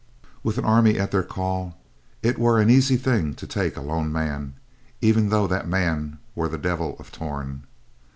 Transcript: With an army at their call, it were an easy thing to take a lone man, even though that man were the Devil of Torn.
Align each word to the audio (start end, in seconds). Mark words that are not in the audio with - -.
With 0.41 0.57
an 0.57 0.65
army 0.65 0.97
at 0.97 1.11
their 1.11 1.21
call, 1.21 1.77
it 2.23 2.39
were 2.39 2.57
an 2.59 2.71
easy 2.71 2.97
thing 2.97 3.35
to 3.35 3.45
take 3.45 3.77
a 3.77 3.81
lone 3.81 4.11
man, 4.11 4.55
even 4.99 5.29
though 5.29 5.45
that 5.45 5.67
man 5.67 6.17
were 6.33 6.47
the 6.47 6.57
Devil 6.57 6.95
of 6.97 7.11
Torn. 7.11 7.67